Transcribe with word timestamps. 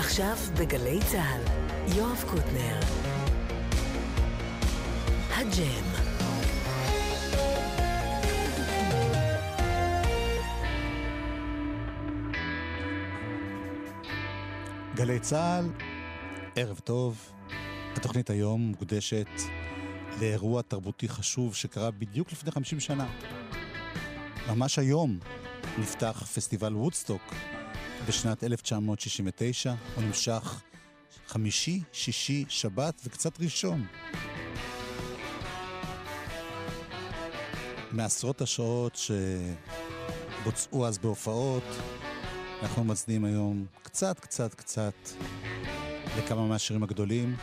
עכשיו 0.00 0.36
בגלי 0.60 0.98
צה"ל, 1.12 1.42
יואב 1.96 2.24
קוטנר. 2.30 2.80
הג'ם. 5.30 5.84
גלי 14.94 15.20
צה"ל, 15.20 15.70
ערב 16.56 16.78
טוב. 16.78 17.32
התוכנית 17.96 18.30
היום 18.30 18.60
מוקדשת 18.60 19.28
לאירוע 20.20 20.62
תרבותי 20.62 21.08
חשוב 21.08 21.54
שקרה 21.54 21.90
בדיוק 21.90 22.32
לפני 22.32 22.50
50 22.50 22.80
שנה. 22.80 23.06
ממש 24.48 24.78
היום 24.78 25.18
נפתח 25.78 26.22
פסטיבל 26.34 26.76
וודסטוק 26.76 27.22
בשנת 28.08 28.44
1969. 28.44 29.74
הוא 29.94 30.04
נמשך 30.04 30.62
חמישי, 31.26 31.80
שישי, 31.92 32.44
שבת 32.48 33.00
וקצת 33.04 33.40
ראשון. 33.40 33.86
מעשרות 37.92 38.40
השעות 38.40 38.98
שבוצעו 40.42 40.86
אז 40.86 40.98
בהופעות, 40.98 41.64
אנחנו 42.62 42.84
מצדיעים 42.84 43.24
היום 43.24 43.66
קצת, 43.82 44.20
קצת, 44.20 44.54
קצת 44.54 44.94
לכמה 46.18 46.46
מהשירים 46.46 46.82
הגדולים, 46.82 47.36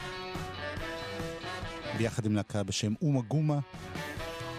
ביחד 1.98 2.26
עם 2.26 2.36
להקה 2.36 2.64
בשם 2.64 2.94
אומה 3.02 3.22
גומה 3.22 3.60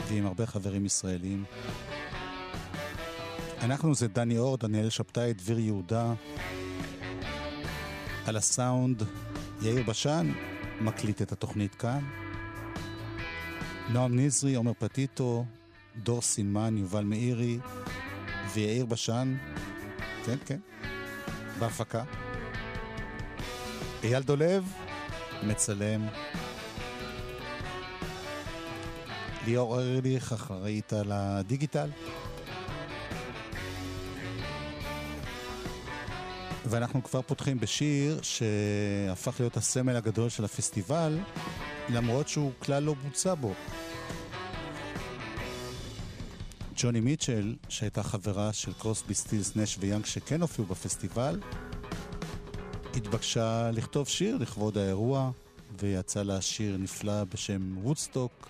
ועם 0.08 0.26
הרבה 0.26 0.46
חברים 0.46 0.86
ישראלים. 0.86 1.44
אנחנו 3.62 3.94
זה 3.94 4.08
דני 4.08 4.38
אור, 4.38 4.56
דניאל 4.56 4.90
שבתאי, 4.90 5.32
דביר 5.32 5.58
יהודה. 5.58 6.12
על 8.26 8.36
הסאונד, 8.36 9.02
יאיר 9.62 9.82
בשן 9.82 10.32
מקליט 10.80 11.22
את 11.22 11.32
התוכנית 11.32 11.74
כאן. 11.74 12.04
נועם 13.88 14.18
נזרי, 14.18 14.54
עומר 14.54 14.72
פטיטו, 14.78 15.44
דור 15.96 16.22
סילמן, 16.22 16.76
יובל 16.78 17.04
מאירי 17.04 17.58
ויאיר 18.54 18.86
בשן, 18.86 19.36
כן, 20.26 20.36
כן, 20.46 20.58
בהפקה. 21.58 22.04
אייל 24.02 24.22
דולב, 24.22 24.72
מצלם. 25.42 26.06
ליאור 29.46 29.80
ארליך, 29.80 30.32
אחראית 30.32 30.92
על 30.92 31.12
הדיגיטל. 31.12 31.90
ואנחנו 36.70 37.02
כבר 37.02 37.22
פותחים 37.22 37.60
בשיר 37.60 38.22
שהפך 38.22 39.40
להיות 39.40 39.56
הסמל 39.56 39.96
הגדול 39.96 40.28
של 40.28 40.44
הפסטיבל, 40.44 41.18
למרות 41.88 42.28
שהוא 42.28 42.52
כלל 42.58 42.82
לא 42.82 42.94
בוצע 42.94 43.34
בו. 43.34 43.54
ג'וני 46.76 47.00
מיטשל, 47.00 47.56
שהייתה 47.68 48.02
חברה 48.02 48.52
של 48.52 48.72
קרוסבי 48.72 49.14
סטילס 49.14 49.56
נש 49.56 49.76
ויאנג 49.80 50.04
שכן 50.04 50.40
הופיעו 50.40 50.66
בפסטיבל, 50.66 51.40
התבקשה 52.94 53.70
לכתוב 53.70 54.08
שיר 54.08 54.36
לכבוד 54.36 54.78
האירוע, 54.78 55.30
ויצא 55.78 56.22
לה 56.22 56.40
שיר 56.40 56.76
נפלא 56.76 57.24
בשם 57.24 57.78
וודסטוק, 57.78 58.48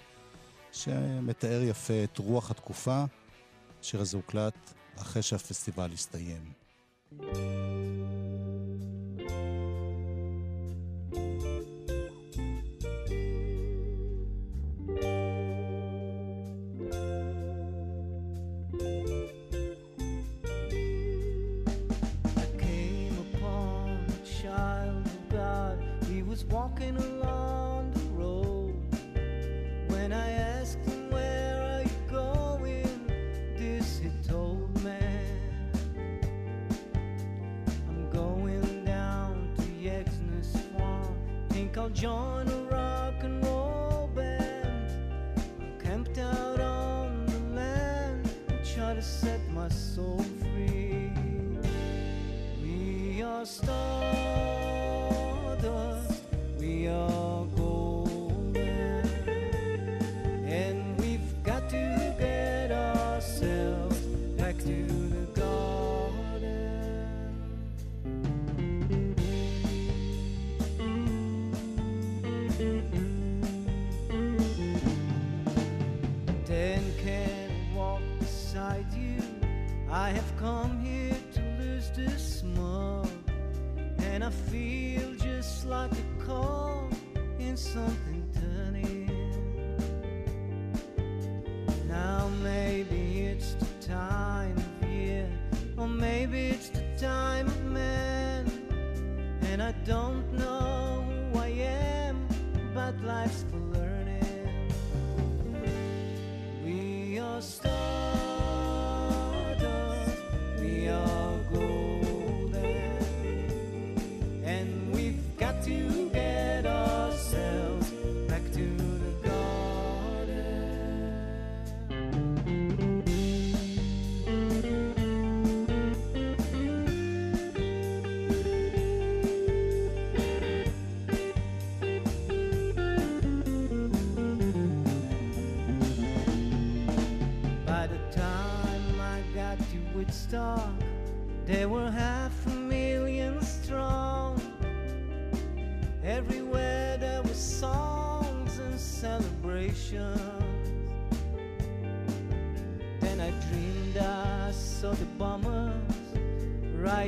שמתאר 0.73 1.63
יפה 1.63 2.05
את 2.05 2.19
רוח 2.19 2.51
התקופה. 2.51 3.05
השיר 3.81 4.01
הזה 4.01 4.17
הוקלט 4.17 4.75
אחרי 4.97 5.23
שהפסטיבל 5.23 5.91
הסתיים. 5.93 6.59
thank 7.11 7.37
you 7.37 7.78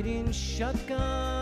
riding 0.01 0.31
shotgun. 0.31 1.40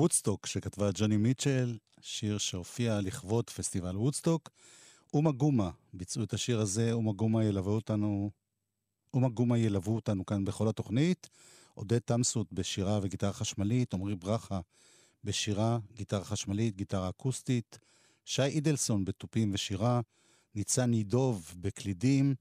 וודסטוק, 0.00 0.46
שכתבה 0.46 0.90
ג'וני 0.94 1.16
מיטשל, 1.16 1.78
שיר 2.00 2.38
שהופיע 2.38 3.00
לכבוד 3.00 3.50
פסטיבל 3.50 3.96
וודסטוק. 3.96 4.50
אומה 5.14 5.32
גומה 5.32 5.70
ביצעו 5.92 6.24
את 6.24 6.32
השיר 6.32 6.60
הזה, 6.60 6.92
אומה 6.92 7.12
גומה 7.12 7.44
ילוו 7.44 7.70
אותנו, 7.70 8.30
אומה 9.14 9.28
גומה 9.28 9.58
ילוו 9.58 9.94
אותנו 9.94 10.26
כאן 10.26 10.44
בכל 10.44 10.68
התוכנית. 10.68 11.28
עודד 11.74 11.98
תמסות 11.98 12.52
בשירה 12.52 12.98
וגיטרה 13.02 13.32
חשמלית, 13.32 13.94
עמרי 13.94 14.16
ברכה 14.16 14.60
בשירה, 15.24 15.78
גיטרה 15.94 16.24
חשמלית, 16.24 16.76
גיטרה 16.76 17.08
אקוסטית, 17.08 17.78
שי 18.24 18.42
אידלסון 18.42 19.04
בתופים 19.04 19.50
ושירה, 19.54 20.00
ניצן 20.54 20.90
נידוב 20.90 21.54
בקלידים, 21.60 22.34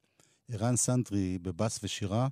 ערן 0.51 0.75
סנטרי 0.75 1.37
בבאס 1.41 1.79
ושירה, 1.83 2.27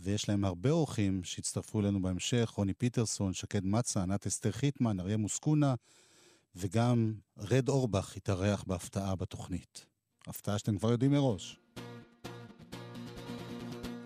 ויש 0.00 0.28
להם 0.28 0.44
הרבה 0.44 0.70
אורחים 0.70 1.24
שהצטרפו 1.24 1.80
אלינו 1.80 2.02
בהמשך, 2.02 2.52
רוני 2.56 2.74
פיטרסון, 2.74 3.32
שקד 3.32 3.64
מצה, 3.64 4.02
ענת 4.02 4.26
אסתר 4.26 4.52
חיטמן, 4.52 5.00
אריה 5.00 5.16
מוסקונה, 5.16 5.74
וגם 6.56 7.14
רד 7.38 7.68
אורבך 7.68 8.16
התארח 8.16 8.64
בהפתעה 8.66 9.14
בתוכנית. 9.14 9.86
הפתעה 10.26 10.58
שאתם 10.58 10.78
כבר 10.78 10.90
יודעים 10.90 11.10
מראש. 11.10 11.58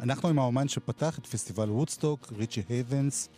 אנחנו 0.01 0.29
עם 0.29 0.39
האומן 0.39 0.69
שפתח 0.69 1.19
את 1.19 1.27
פסטיבל 1.27 1.71
וודסטוק, 1.71 2.33
ריצ'י 2.33 2.63
הייבנס, 2.69 3.29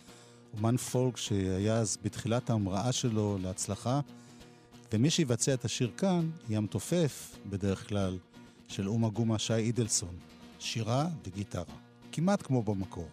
אומן 0.53 0.77
פולק 0.77 1.17
שהיה 1.17 1.77
אז 1.77 1.97
בתחילת 2.03 2.49
ההמראה 2.49 2.91
שלו 2.91 3.37
להצלחה, 3.41 3.99
ומי 4.93 5.09
שיבצע 5.09 5.53
את 5.53 5.65
השיר 5.65 5.91
כאן 5.97 6.29
יהיה 6.49 6.57
המתופף, 6.57 7.37
בדרך 7.49 7.89
כלל, 7.89 8.17
של 8.67 8.87
אומה 8.87 9.09
גומה 9.09 9.39
שי 9.39 9.53
אידלסון, 9.53 10.15
שירה 10.59 11.07
וגיטרה, 11.23 11.84
כמעט 12.14 12.42
כמו 12.42 12.62
במקור. 12.62 13.08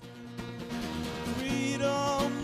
Freedom, 1.40 1.40
freedom, 1.40 2.41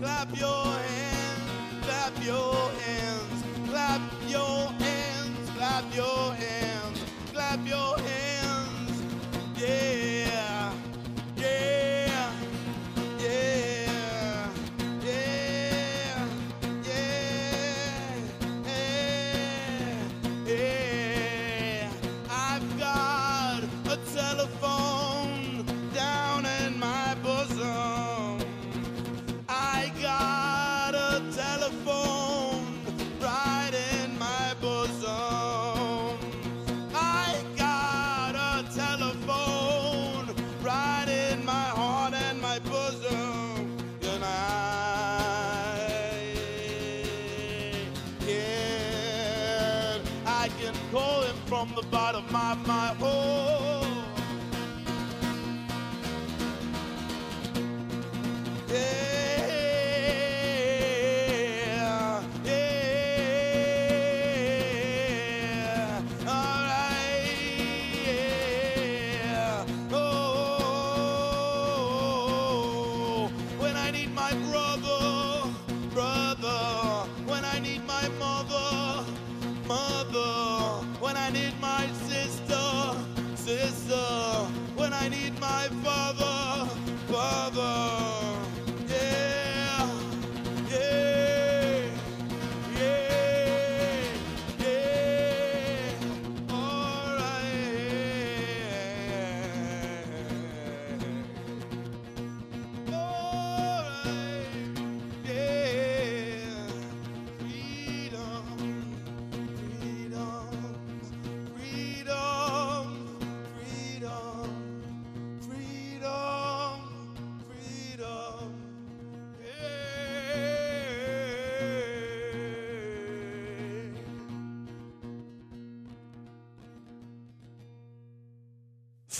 Clap 0.00 0.38
your 0.38 0.64
hands, 0.64 1.40
clap 1.82 2.24
your 2.24 2.54
hands, 2.54 3.27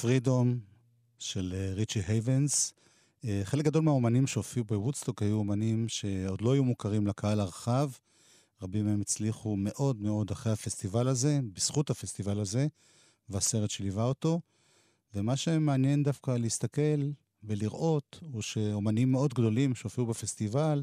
פרידום, 0.01 0.59
של 1.19 1.55
אה, 1.57 1.75
ריצ'י 1.75 2.01
הייבנס. 2.07 2.73
אה, 3.25 3.41
חלק 3.45 3.65
גדול 3.65 3.83
מהאומנים 3.83 4.27
שהופיעו 4.27 4.65
בוודסטוק 4.65 5.23
היו 5.23 5.37
אומנים 5.37 5.89
שעוד 5.89 6.41
לא 6.41 6.53
היו 6.53 6.65
מוכרים 6.65 7.07
לקהל 7.07 7.41
הרחב. 7.41 7.91
רבים 8.63 8.87
מהם 8.87 9.01
הצליחו 9.01 9.57
מאוד 9.57 10.01
מאוד 10.01 10.31
אחרי 10.31 10.53
הפסטיבל 10.53 11.09
הזה, 11.09 11.41
בזכות 11.53 11.91
הפסטיבל 11.91 12.41
הזה, 12.41 12.67
והסרט 13.29 13.71
שליווה 13.71 14.05
אותו. 14.05 14.41
ומה 15.15 15.37
שמעניין 15.37 16.03
דווקא 16.03 16.31
להסתכל 16.31 17.11
ולראות, 17.45 18.21
הוא 18.33 18.43
שאומנים 18.43 19.13
מאוד 19.13 19.35
גדולים 19.35 19.75
שהופיעו 19.75 20.07
בפסטיבל, 20.07 20.83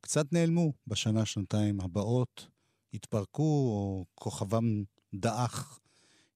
קצת 0.00 0.32
נעלמו 0.32 0.72
בשנה, 0.86 1.24
שנתיים 1.24 1.80
הבאות, 1.80 2.46
התפרקו 2.94 3.42
או 3.42 4.04
כוכבם 4.14 4.82
דעך. 5.14 5.79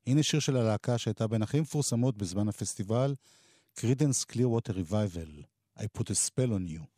הנה 0.07 0.23
שיר 0.23 0.41
של 0.41 0.57
הלהקה 0.57 0.99
שהייתה 0.99 1.27
בין 1.27 1.43
הכי 1.43 1.61
מפורסמות 1.61 2.17
בזמן 2.17 2.49
הפסטיבל, 2.49 3.15
קליר 4.25 4.51
ווטר 4.51 4.73
ריבייבל, 4.73 5.43
I 5.79 5.83
put 5.83 6.11
a 6.11 6.15
spell 6.15 6.53
on 6.53 6.69
you. 6.69 6.94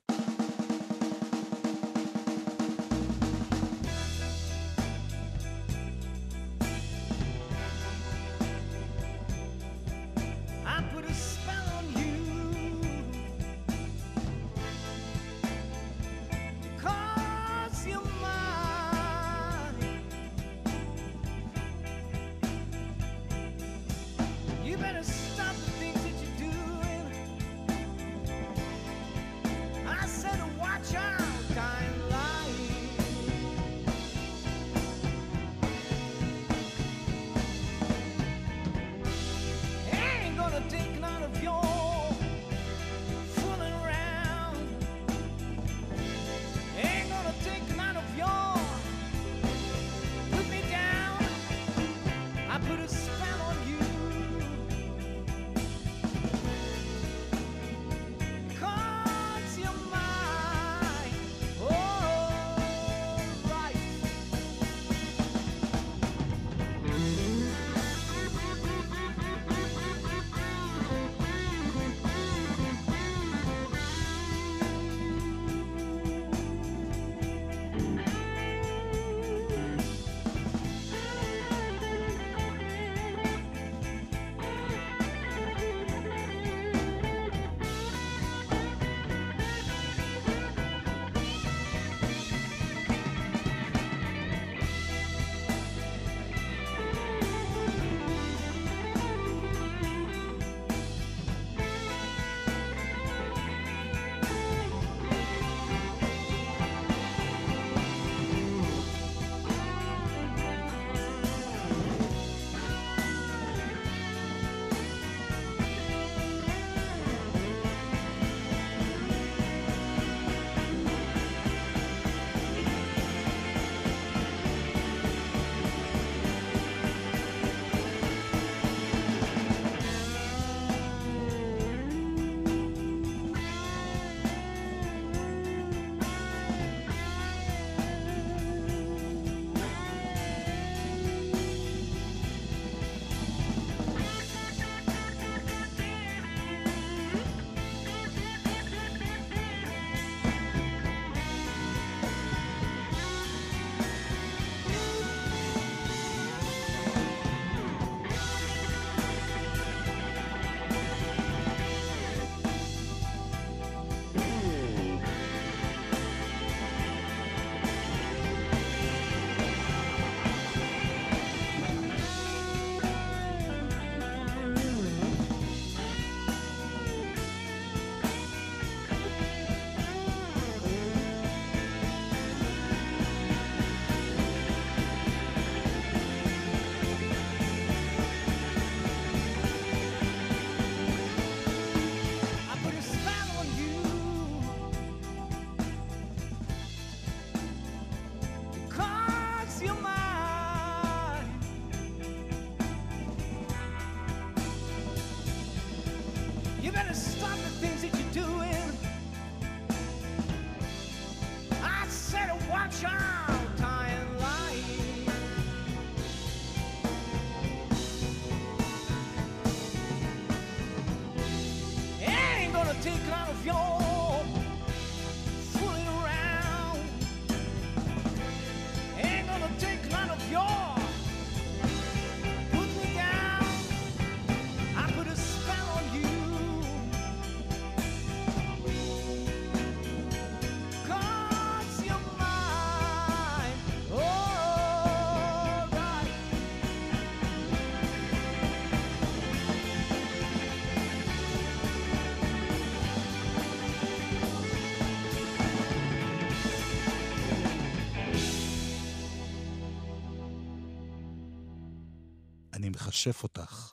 מכשף 263.06 263.22
אותך. 263.22 263.72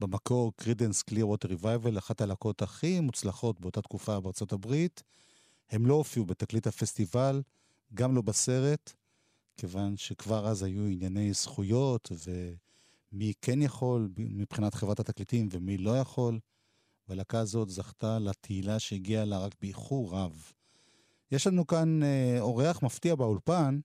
במקור 0.00 0.52
קרידנס 0.56 1.02
קליר 1.02 1.28
ווטר 1.28 1.48
ריבייבל, 1.48 1.98
אחת 1.98 2.20
הלהקות 2.20 2.62
הכי 2.62 3.00
מוצלחות 3.00 3.60
באותה 3.60 3.82
תקופה 3.82 4.20
בארצות 4.20 4.52
הברית. 4.52 5.02
הם 5.70 5.86
לא 5.86 5.94
הופיעו 5.94 6.26
בתקליט 6.26 6.66
הפסטיבל, 6.66 7.42
גם 7.94 8.14
לא 8.14 8.22
בסרט, 8.22 8.92
כיוון 9.56 9.96
שכבר 9.96 10.48
אז 10.48 10.62
היו 10.62 10.86
ענייני 10.86 11.32
זכויות 11.32 12.12
ומי 13.12 13.32
כן 13.42 13.62
יכול 13.62 14.08
מבחינת 14.16 14.74
חברת 14.74 15.00
התקליטים 15.00 15.48
ומי 15.52 15.78
לא 15.78 15.98
יכול. 15.98 16.38
והלהקה 17.08 17.38
הזאת 17.38 17.68
זכתה 17.68 18.18
לתהילה 18.18 18.78
שהגיעה 18.78 19.24
לה 19.24 19.38
רק 19.38 19.54
באיחור 19.60 20.10
רב. 20.12 20.52
יש 21.30 21.46
לנו 21.46 21.66
כאן 21.66 22.02
אה, 22.02 22.36
אורח 22.40 22.82
מפתיע 22.82 23.14
באולפן, 23.14 23.80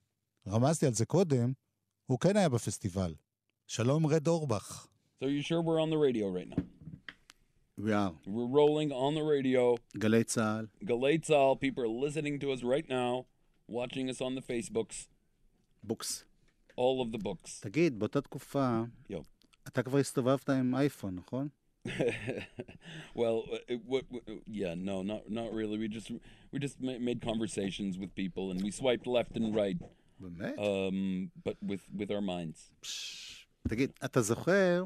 רמזתי 0.48 0.86
על 0.86 0.93
זה 0.93 1.05
קודם, 1.05 1.53
הוא 2.05 2.19
כן 2.19 2.38
היה 2.38 2.50
בפסטיבל. 2.50 3.13
שלום 3.67 4.07
רד 4.07 4.29
אורבך. 4.29 4.87
So 5.23 5.26
you 5.26 5.43
sure 5.43 5.62
we're 5.62 5.81
on 5.81 5.91
the 5.91 5.99
radio 5.99 6.29
right 6.31 6.49
now? 6.49 6.64
We 7.79 7.93
are. 7.93 8.12
We're 8.26 8.47
rolling 8.61 8.93
on 8.93 9.14
the 9.14 9.23
radio. 9.23 9.76
גלי 9.99 10.25
צה"ל. 10.25 10.67
Galay 10.85 11.19
Tzal, 11.19 11.59
people 11.61 11.83
are 11.85 11.88
listening 12.07 12.38
to 12.41 12.52
us 12.52 12.62
right 12.62 12.88
now, 12.88 13.26
watching 13.69 14.09
us 14.11 14.21
on 14.21 14.35
the 14.35 14.43
Facebooks, 14.43 15.07
בוקס. 15.85 16.25
all 16.76 17.00
of 17.05 17.12
the 17.12 17.19
books. 17.19 17.61
תגיד, 17.61 17.99
באותה 17.99 18.21
תקופה, 18.21 18.83
יו. 19.11 19.21
אתה 19.69 19.83
כבר 19.83 19.99
הסתובבת 19.99 20.50
עם 20.50 20.75
אייפון, 20.75 21.15
נכון? 21.15 21.49
well, 23.15 23.43
uh, 23.50 23.58
it, 23.73 23.80
what, 23.87 24.04
what, 24.11 24.23
yeah, 24.47 24.75
no, 24.76 25.02
not 25.02 25.23
not 25.39 25.52
really. 25.52 25.76
We 25.78 25.89
just 25.89 26.08
we 26.52 26.58
just 26.67 26.80
ma- 26.80 26.99
made 27.08 27.21
conversations 27.21 27.99
with 27.99 28.11
people 28.15 28.45
and 28.52 28.63
we 28.63 28.71
swiped 28.71 29.06
left 29.06 29.32
and 29.37 29.47
right, 29.63 29.78
באמת? 30.23 30.56
um, 30.58 31.30
but 31.47 31.56
with 31.71 31.82
with 31.99 32.11
our 32.13 32.21
minds. 32.21 32.71
פש, 32.82 33.46
תגיד, 33.70 33.92
אתה 34.06 34.22
זוכר, 34.22 34.84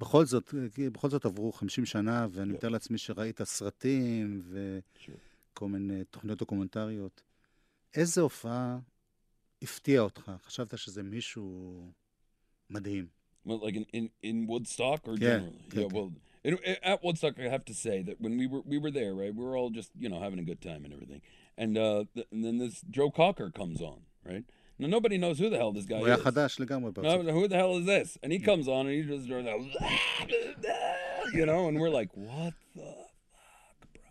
בכל 0.00 0.24
זאת, 0.24 0.54
בכל 0.92 1.10
זאת 1.10 1.24
עברו 1.24 1.52
50 1.52 1.86
שנה, 1.86 2.26
ואני 2.30 2.52
מתאר 2.52 2.68
לעצמי 2.68 2.98
שראית 2.98 3.42
סרטים. 3.42 4.42
וכל 5.52 5.68
מיני 5.68 6.04
תוכניות 6.04 6.38
דוקומנטריות. 6.38 7.22
איזה 7.94 8.20
הופעה 8.20 8.78
הפתיעה 9.62 10.02
אותך? 10.04 10.32
חשבת 10.44 10.78
שזה 10.78 11.02
מישהו 11.02 11.90
מדהים. 12.70 13.06
Well, 13.46 13.60
like 13.64 13.76
in, 13.76 13.86
in, 13.92 14.10
in 14.22 14.46
Woodstock 14.46 15.00
or 15.08 15.14
Yeah, 15.14 15.18
generally? 15.18 15.62
yeah, 15.72 15.88
well, 15.96 16.10
in, 16.44 16.58
at 16.82 17.02
Woodstock, 17.02 17.34
I 17.38 17.48
have 17.56 17.64
to 17.72 17.74
say 17.86 18.02
that 18.08 18.16
when 18.20 18.36
we 18.40 18.46
were 18.52 18.62
we 18.72 18.76
were 18.82 18.92
there, 19.00 19.14
right, 19.22 19.32
we 19.38 19.42
were 19.46 19.56
all 19.58 19.70
just 19.70 19.90
you 20.02 20.08
know 20.10 20.20
having 20.26 20.40
a 20.44 20.46
good 20.50 20.60
time 20.70 20.80
and 20.84 20.92
everything, 20.96 21.22
and 21.62 21.70
uh, 21.86 22.04
th- 22.14 22.28
and 22.32 22.40
then 22.44 22.56
this 22.62 22.74
Joe 22.96 23.10
Cocker 23.20 23.48
comes 23.60 23.80
on, 23.92 24.00
right? 24.30 24.44
Now 24.79 24.87
nobody 24.87 25.17
knows 25.17 25.37
who 25.39 25.49
the 25.49 25.57
hell 25.57 25.71
this 25.71 25.85
guy 25.85 25.97
הוא 25.99 26.07
היה 26.07 26.15
is. 26.17 26.21
חדש 26.23 26.59
לגמרי 26.59 26.91
No, 26.97 27.01
בארצות. 27.01 27.33
who 27.33 27.47
the 27.47 27.55
hell 27.55 27.77
is 27.77 27.85
this? 27.85 28.17
And 28.23 28.31
he 28.31 28.39
comes 28.39 28.67
on 28.67 28.87
and 28.87 28.95
he 28.95 29.03
just 29.03 29.25
starts 29.25 29.47
out, 29.47 29.61
you 31.33 31.45
know, 31.45 31.67
and 31.67 31.79
we're 31.79 31.89
like, 31.89 32.09
what 32.15 32.53
the 32.75 32.81
fuck, 32.81 33.87
bro? 33.93 34.01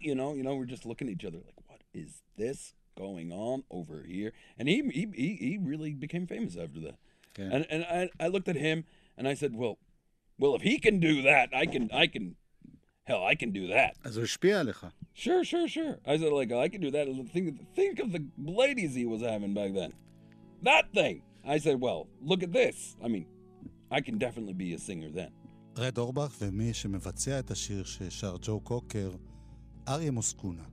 You 0.00 0.14
know, 0.14 0.34
you 0.34 0.42
know, 0.42 0.54
we're 0.56 0.66
just 0.66 0.86
looking 0.86 1.08
at 1.08 1.14
each 1.14 1.24
other 1.24 1.38
like, 1.38 1.58
what 1.66 1.80
is 1.92 2.22
this 2.36 2.74
going 2.96 3.32
on 3.32 3.64
over 3.70 4.02
here? 4.06 4.32
And 4.58 4.68
he 4.68 4.76
he 4.98 5.06
he, 5.14 5.28
he 5.48 5.58
really 5.70 5.92
became 5.92 6.26
famous 6.26 6.56
after 6.56 6.80
that. 6.86 6.96
כן. 7.34 7.48
And 7.52 7.66
and 7.70 7.84
I, 7.84 8.10
I 8.24 8.28
looked 8.28 8.48
at 8.48 8.56
him 8.56 8.84
and 9.16 9.28
I 9.28 9.34
said, 9.34 9.54
well, 9.54 9.78
well, 10.38 10.54
if 10.54 10.62
he 10.62 10.78
can 10.78 10.98
do 11.00 11.22
that, 11.22 11.50
I 11.54 11.66
can 11.66 11.90
I 11.92 12.06
can, 12.06 12.36
hell, 13.04 13.22
I 13.24 13.34
can 13.34 13.50
do 13.52 13.66
that. 13.68 13.96
אז 14.04 14.16
הוא 14.16 14.24
השפיע 14.24 14.60
עליך. 14.60 14.86
Sure, 15.14 15.42
sure, 15.44 15.66
sure. 15.66 15.98
I 16.06 16.16
said, 16.16 16.32
like, 16.32 16.52
I 16.52 16.68
can 16.68 16.80
do 16.80 16.92
that. 16.92 17.08
Think, 17.32 17.46
think 17.74 17.98
of 17.98 18.12
the 18.12 18.22
ladies 18.38 18.94
he 18.94 19.04
was 19.04 19.20
having 19.20 19.52
back 19.52 19.72
then. 19.74 19.92
That 20.62 20.84
thing. 20.92 21.22
I 21.44 21.58
said, 21.58 21.80
well, 21.80 22.00
look 22.30 22.42
at 22.42 22.52
this. 22.52 22.96
I 23.04 23.08
mean, 23.08 23.26
I 23.90 24.00
can 24.00 24.18
definitely 24.18 24.54
be 24.54 24.74
a 24.74 24.78
singer 24.78 25.10
then. 25.10 25.32
רד 25.76 25.98
אורבך 25.98 26.36
ומי 26.40 26.74
שמבצע 26.74 27.38
את 27.38 27.50
השיר 27.50 27.84
ששר 27.84 28.36
ג'ו 28.42 28.60
קוקר, 28.60 29.10
אריה 29.88 30.10
מוסקונה. 30.10 30.64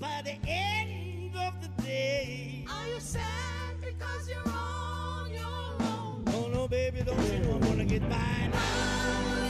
By 0.00 0.22
the 0.24 0.36
end 0.48 1.34
of 1.36 1.54
the 1.62 1.82
day? 1.82 2.64
Are 2.70 2.88
you 2.88 3.00
sad 3.00 3.80
because 3.80 4.28
you're 4.28 4.52
on 4.52 5.30
your 5.32 5.42
own? 5.80 6.24
Oh, 6.28 6.48
no, 6.52 6.68
baby, 6.68 7.02
don't 7.02 7.20
you 7.32 7.38
know 7.40 7.54
I'm 7.54 7.60
gonna 7.60 7.84
get 7.84 8.02
by 8.02 8.16
now? 8.52 8.58
Oh, 8.58 9.45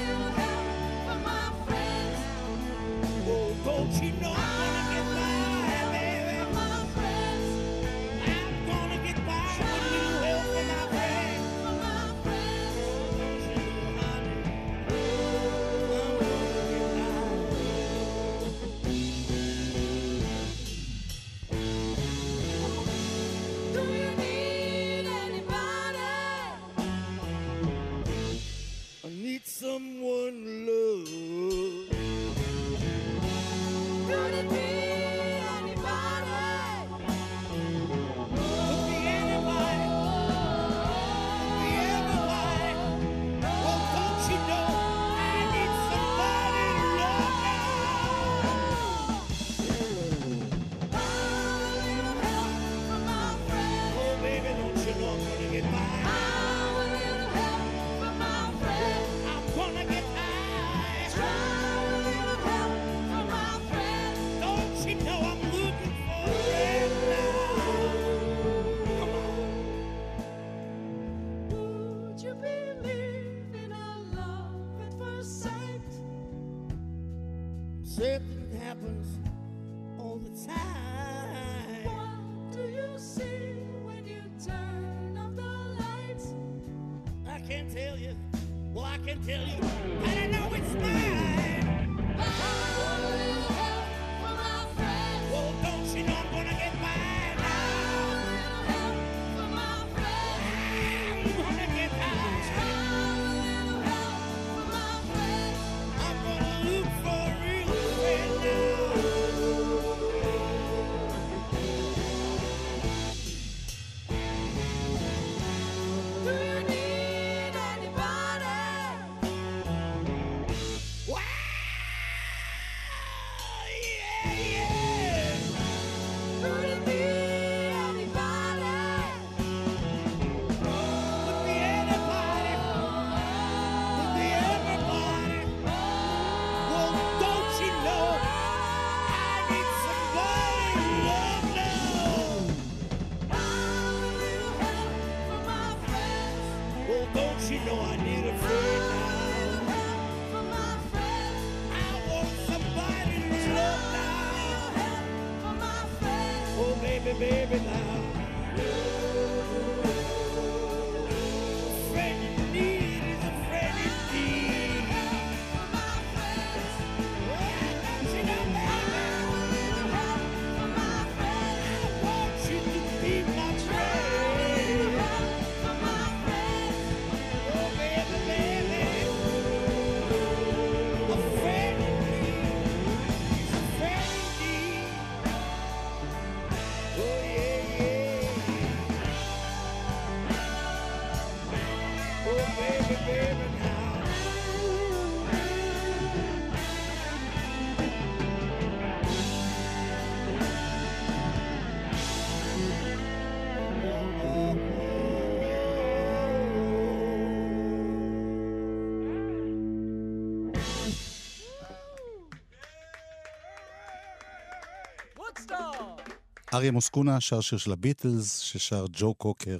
אריה 216.54 216.70
מוסקונה 216.70 217.20
שר 217.20 217.40
שיר 217.40 217.58
של 217.58 217.72
הביטלס, 217.72 218.38
ששר 218.38 218.86
ג'ו 218.92 219.14
קוקר 219.14 219.58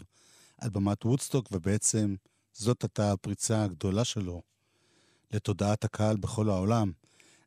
על 0.59 0.70
במת 0.70 1.05
וודסטוק, 1.05 1.49
ובעצם 1.53 2.14
זאת 2.53 2.83
הייתה 2.83 3.12
הפריצה 3.12 3.64
הגדולה 3.64 4.05
שלו 4.05 4.42
לתודעת 5.33 5.85
הקהל 5.85 6.16
בכל 6.16 6.49
העולם. 6.49 6.92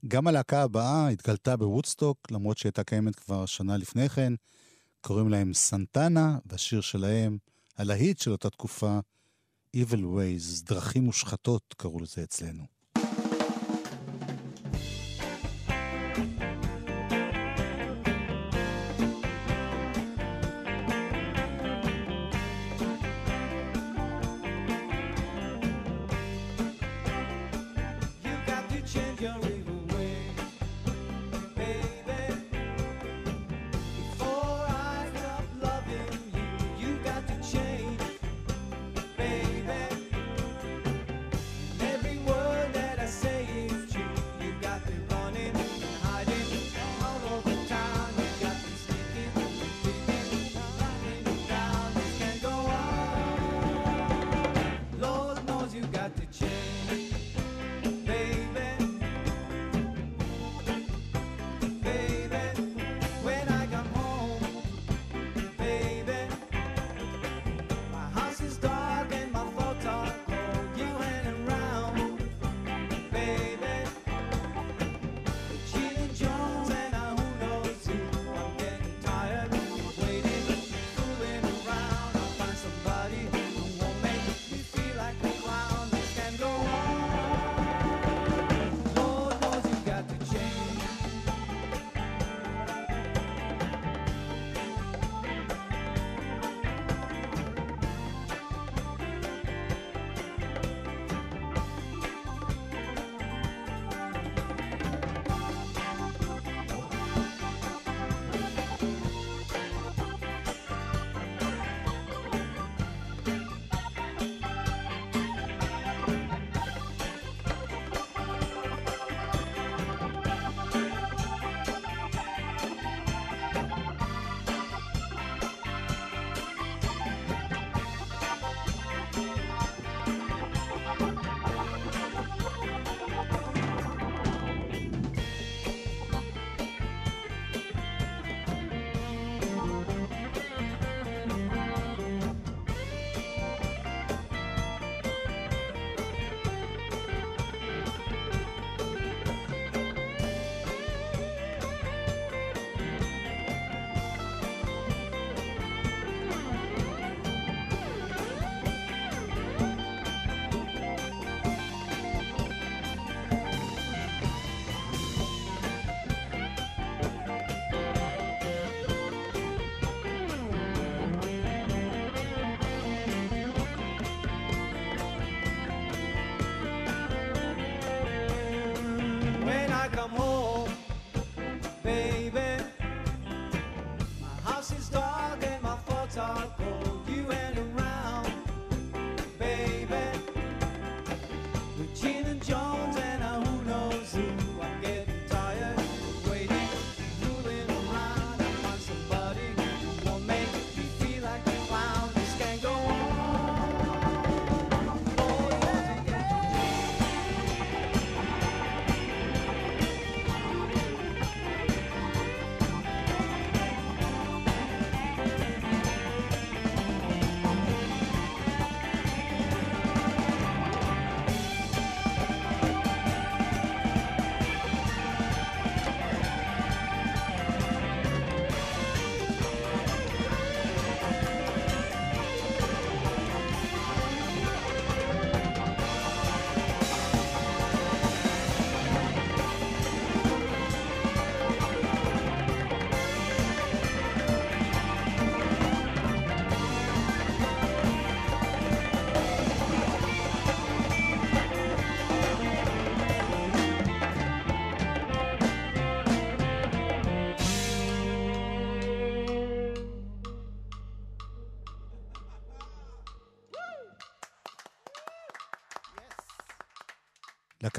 גם 0.08 0.28
הלהקה 0.28 0.62
הבאה 0.62 1.08
התגלתה 1.08 1.58
בוודסטוק, 1.58 2.32
למרות 2.32 2.58
שהייתה 2.58 2.84
קיימת 2.84 3.15
כבר 3.15 3.45
שנה 3.45 3.78
לפני 3.78 4.10
כן. 4.10 4.34
קוראים 5.02 5.30
להם 5.30 5.54
סנטנה, 5.54 6.38
והשיר 6.45 6.82
שלהם, 6.82 7.38
הלהיט 7.78 8.19
של 8.19 8.32
אותה 8.32 8.49
תקופה, 8.49 8.99
Evil 9.75 10.02
Ways, 10.02 10.65
דרכים 10.65 11.04
מושחתות 11.04 11.75
קראו 11.78 11.99
לזה 11.99 12.23
אצלנו. 12.23 12.79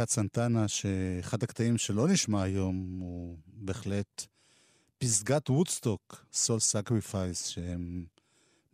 להקת 0.00 0.12
סנטנה, 0.12 0.68
שאחד 0.68 1.42
הקטעים 1.42 1.78
שלא 1.78 2.08
נשמע 2.08 2.42
היום 2.42 2.98
הוא 3.00 3.36
בהחלט 3.46 4.26
פסגת 4.98 5.50
וודסטוק, 5.50 6.24
Soul 6.32 6.60
Sacrifice, 6.60 7.46
שהם 7.46 8.04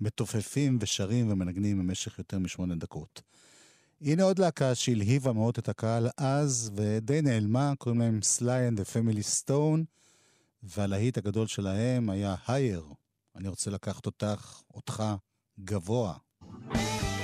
מתופפים 0.00 0.78
ושרים 0.80 1.32
ומנגנים 1.32 1.78
במשך 1.78 2.18
יותר 2.18 2.38
משמונה 2.38 2.74
דקות. 2.74 3.22
הנה 4.00 4.22
עוד 4.22 4.38
להקה 4.38 4.74
שהלהיבה 4.74 5.32
מאוד 5.32 5.54
את 5.58 5.68
הקהל 5.68 6.08
אז, 6.16 6.70
ודי 6.74 7.22
נעלמה, 7.22 7.72
קוראים 7.78 8.00
להם 8.00 8.22
סליי 8.22 8.68
אנד 8.68 8.80
דה 8.80 8.92
פמילי 8.92 9.22
סטון, 9.22 9.84
והלהיט 10.62 11.18
הגדול 11.18 11.46
שלהם 11.46 12.10
היה 12.10 12.34
Higher. 12.46 12.84
אני 13.36 13.48
רוצה 13.48 13.70
לקחת 13.70 14.06
אותך, 14.06 14.60
אותך, 14.74 15.02
גבוה. 15.60 16.14
Hey, 16.42 17.15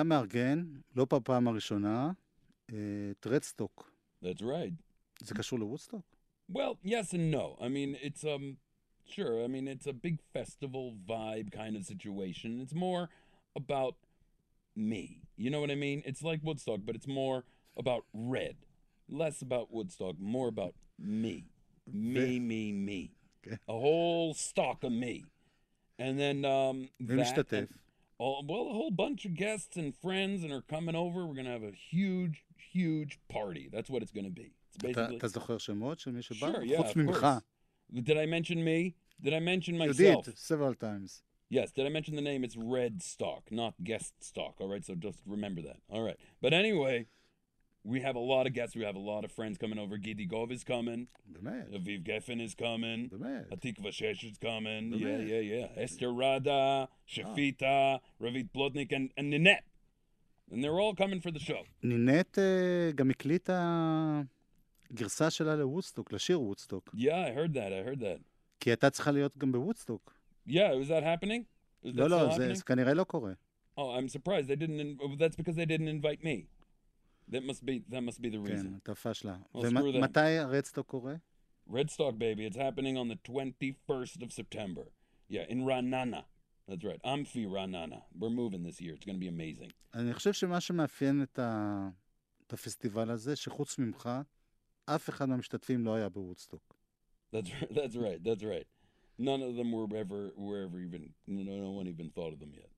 אתה 0.00 0.02
מארגן, 0.02 0.64
לא 0.96 1.06
בפעם 1.12 1.48
הראשונה, 1.48 2.12
אה, 2.72 2.76
את 3.10 3.26
רדסטוק. 3.26 3.90
That's 4.24 4.40
right. 4.42 4.82
זה 5.20 5.34
קשור 5.34 5.58
לוודסטוק? 5.58 6.02
Well, 6.52 6.76
yes 6.84 7.12
and 7.12 7.30
no. 7.34 7.56
I 7.60 7.68
mean, 7.68 7.96
it's 8.08 8.22
um 8.24 8.44
sure. 9.14 9.34
I 9.44 9.48
mean, 9.48 9.66
it's 9.74 9.86
a 9.86 9.92
big 10.06 10.16
festival 10.36 10.84
vibe 11.12 11.48
kind 11.60 11.74
of 11.78 11.82
situation. 11.92 12.50
It's 12.64 12.74
more 12.86 13.04
about 13.60 13.94
me. 14.92 15.04
You 15.42 15.48
know 15.52 15.60
what 15.64 15.70
I 15.76 15.78
mean? 15.86 15.98
It's 16.10 16.22
like 16.30 16.40
Woodstock, 16.46 16.80
but 16.86 16.94
it's 16.98 17.08
more 17.22 17.38
about 17.82 18.02
red, 18.36 18.56
less 19.20 19.36
about 19.48 19.66
Woodstock, 19.76 20.14
more 20.36 20.48
about 20.54 20.74
me, 21.20 21.36
me, 22.16 22.28
me, 22.50 22.62
me, 22.88 23.00
Okay. 23.40 23.56
a 23.74 23.78
whole 23.86 24.28
stock 24.48 24.78
of 24.88 24.92
me, 25.04 25.14
and 26.04 26.12
then 26.22 26.38
um, 26.44 26.76
מי 27.00 27.06
that 27.16 27.20
משתתף? 27.20 27.52
and- 27.52 27.76
Oh, 28.20 28.42
well, 28.48 28.62
a 28.70 28.72
whole 28.72 28.90
bunch 28.90 29.24
of 29.26 29.34
guests 29.34 29.76
and 29.76 29.94
friends 29.94 30.42
and 30.42 30.50
are 30.52 30.62
coming 30.62 30.94
over. 30.96 31.26
We're 31.26 31.34
gonna 31.34 31.50
have 31.52 31.62
a 31.62 31.72
huge, 31.90 32.44
huge 32.72 33.18
party. 33.28 33.68
That's 33.70 33.90
what 33.90 34.02
it's 34.02 34.12
gonna 34.12 34.30
be. 34.30 34.52
It's 34.74 34.76
אתה- 34.78 34.86
basically. 34.94 35.16
אתה 35.18 35.28
זוכר 35.28 35.58
שמות 35.58 35.98
של 35.98 36.10
מי 36.10 36.22
שבא? 36.22 36.46
Sure, 36.52 36.62
yeah, 36.64 36.76
חוץ 36.76 36.90
of 36.90 36.96
ממך. 36.96 37.20
course. 37.20 37.42
Did 38.02 38.16
I 38.16 38.26
mention 38.26 38.64
me? 38.64 38.94
Did 39.20 39.32
I 39.34 39.38
mention 39.40 39.74
You 39.74 39.80
myself? 39.86 40.24
did, 40.24 40.38
several 40.38 40.74
times. 40.74 41.22
Yes. 41.48 41.70
Did 41.72 41.86
I 41.86 41.90
mention 41.90 42.16
the 42.16 42.22
name? 42.30 42.42
It's 42.42 42.56
Red 42.56 43.02
Stock, 43.02 43.42
not 43.52 43.74
Guest 43.84 44.14
Stock. 44.30 44.54
All 44.60 44.68
right. 44.68 44.84
So 44.84 44.94
just 44.96 45.20
remember 45.26 45.62
that. 45.62 45.80
All 45.88 46.02
right. 46.02 46.18
But 46.42 46.52
anyway, 46.52 47.06
we 47.84 48.00
have 48.00 48.16
a 48.16 48.26
lot 48.32 48.46
of 48.46 48.52
guests. 48.52 48.74
We 48.74 48.84
have 48.84 48.96
a 48.96 49.06
lot 49.12 49.24
of 49.24 49.30
friends 49.32 49.56
coming 49.58 49.78
over. 49.78 49.96
Gidi 49.96 50.26
Gov 50.28 50.50
is 50.50 50.64
coming. 50.64 51.06
באמת, 51.32 51.72
Aviv 51.72 52.02
Geffen 52.02 52.40
is 52.40 52.54
coming. 52.54 53.08
באמת. 53.08 53.52
Atikva 53.52 53.90
Shesh 53.92 54.24
is 54.24 54.38
coming. 54.38 54.90
Really? 54.92 55.30
Yeah, 55.32 55.40
yeah, 55.40 55.68
yeah. 55.76 55.82
Esther 55.84 56.12
Rada, 56.12 56.88
Shafita, 57.08 58.00
Ravit 58.20 58.48
Plotnik, 58.54 58.92
and, 58.92 59.10
and 59.16 59.30
Ninette. 59.32 59.64
And 60.50 60.62
they're 60.62 60.78
all 60.80 60.94
coming 60.94 61.20
for 61.20 61.30
the 61.30 61.40
show. 61.40 61.62
נינט 61.82 62.38
אה, 62.38 62.90
גם 62.94 63.10
הקליטה 63.10 64.22
גרסה 64.92 65.30
שלה 65.30 65.56
לוודסטוק, 65.56 66.12
לשיר 66.12 66.40
וודסטוק. 66.40 66.94
Yeah, 66.94 66.98
I 66.98 67.30
heard 67.38 67.54
that. 67.54 67.72
I 67.72 67.88
heard 67.88 68.00
that. 68.00 68.20
כי 68.60 68.70
הייתה 68.70 68.90
צריכה 68.90 69.10
להיות 69.10 69.38
גם 69.38 69.52
בוודסטוק. 69.52 70.14
Yeah, 70.48 70.52
was 70.52 70.88
that 70.88 71.02
happening? 71.02 71.44
Is 71.84 71.88
that 71.88 71.96
לא, 71.96 72.06
still 72.06 72.10
לא, 72.10 72.36
זה 72.36 72.50
happening? 72.50 72.54
זה 72.54 72.62
כנראה 72.62 72.94
לא 72.94 73.04
קורה. 73.04 73.32
Oh, 73.78 73.82
I'm 73.98 74.08
surprised 74.08 74.48
they 74.48 74.56
didn't. 74.56 74.80
In- 74.80 74.98
oh, 75.00 75.16
that's 75.18 75.36
because 75.36 75.56
they 75.56 75.66
didn't 75.66 75.88
invite 75.88 76.24
me. 76.24 76.46
That 77.30 77.44
must 77.44 77.64
be. 77.64 77.82
That 77.88 78.02
must 78.02 78.20
be 78.20 78.28
the 78.30 78.38
כן, 78.38 78.52
reason. 78.52 78.78
אתה 78.82 78.94
פשלה. 78.94 79.36
Well, 79.54 79.62
screw 79.62 79.92
them. 79.92 79.96
ומתי 79.96 80.38
הרדסטוק 80.38 80.86
קורה? 80.86 81.14
Red 81.68 81.90
Stock, 81.90 82.16
baby. 82.18 82.46
It's 82.46 82.56
happening 82.56 82.96
on 82.96 83.08
the 83.08 83.18
21st 83.28 84.22
of 84.22 84.32
September. 84.32 84.84
Yeah, 85.28 85.44
in 85.48 85.64
Ranana. 85.64 86.22
That's 86.68 86.84
right. 86.84 87.00
Amphi 87.04 87.44
Ranana. 87.46 88.02
We're 88.20 88.36
moving 88.42 88.62
this 88.62 88.80
year. 88.80 88.94
It's 88.94 89.04
going 89.04 89.18
to 89.20 89.24
be 89.26 89.28
amazing. 89.28 89.72
אני 89.94 90.14
חושב 90.14 90.32
שמה 90.32 90.60
שמאפיין 90.60 91.22
את, 91.22 91.38
ה... 91.38 91.88
את 92.46 92.52
הפסטיבל 92.52 93.10
הזה, 93.10 93.36
שחוץ 93.36 93.78
ממך, 93.78 94.10
אף 94.84 95.10
אחד 95.10 95.28
מהמשתתפים 95.28 95.84
לא 95.84 95.94
היה 95.94 96.08
בוודסטוק. 96.08 96.76
That's 97.32 97.36
right. 97.36 97.74
That's 97.74 97.96
right. 97.96 98.24
That's 98.24 98.44
right. 98.44 98.66
None 99.18 99.42
of 99.42 99.56
them 99.56 99.72
were 99.72 99.86
ever 99.96 100.32
were 100.36 100.60
ever 100.66 100.78
even. 100.86 101.02
No, 101.26 101.54
no 101.66 101.70
one 101.70 101.88
even 101.88 102.10
thought 102.10 102.32
of 102.32 102.38
them 102.38 102.52
yet. 102.54 102.69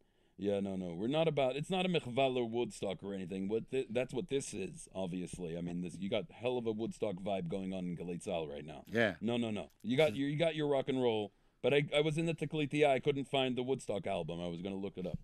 Yeah, 0.44 0.60
no, 0.60 0.76
no. 0.76 0.94
We're 0.94 1.08
not 1.08 1.30
about. 1.30 1.56
It's 1.56 1.70
not 1.70 1.86
a 1.86 1.90
mechvaler 1.90 2.50
Woodstock 2.50 3.02
or 3.02 3.14
anything. 3.14 3.48
What 3.48 3.72
th- 3.72 3.88
that's 3.90 4.14
what 4.14 4.30
this 4.30 4.54
is, 4.54 4.90
obviously. 4.94 5.58
I 5.58 5.62
mean, 5.62 5.80
this 5.80 5.96
you 5.98 6.10
got 6.10 6.26
hell 6.34 6.58
of 6.58 6.68
a 6.68 6.72
Woodstock 6.74 7.16
vibe 7.16 7.48
going 7.48 7.74
on 7.74 7.86
in 7.86 7.96
Galitzal 7.96 8.52
right 8.52 8.66
now. 8.66 8.84
Yeah. 8.92 9.14
No, 9.22 9.38
no, 9.38 9.52
no. 9.52 9.70
You 9.84 9.96
got 9.96 10.18
your 10.18 10.28
you 10.28 10.38
got 10.38 10.54
your 10.54 10.68
rock 10.68 10.90
and 10.90 11.02
roll, 11.02 11.32
but 11.62 11.74
I, 11.74 11.86
I 11.96 12.02
was 12.02 12.18
in 12.18 12.26
the 12.26 12.34
Teclitia. 12.34 12.90
I 12.90 13.00
couldn't 13.00 13.30
find 13.30 13.56
the 13.56 13.64
Woodstock 13.64 14.06
album. 14.06 14.42
I 14.42 14.48
was 14.48 14.62
gonna 14.62 14.76
look 14.76 14.98
it 14.98 15.08
up. 15.08 15.18